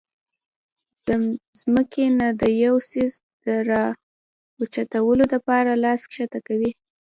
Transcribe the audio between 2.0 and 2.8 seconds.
نه د يو